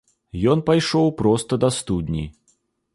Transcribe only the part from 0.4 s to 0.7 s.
Ён